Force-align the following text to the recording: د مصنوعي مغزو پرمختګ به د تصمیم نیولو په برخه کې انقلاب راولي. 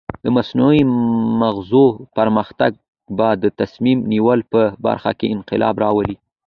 د 0.23 0.25
مصنوعي 0.37 0.83
مغزو 1.41 1.85
پرمختګ 2.17 2.71
به 3.17 3.29
د 3.43 3.45
تصمیم 3.59 3.97
نیولو 4.11 4.49
په 4.53 4.61
برخه 4.85 5.11
کې 5.19 5.31
انقلاب 5.35 5.75
راولي. 5.83 6.15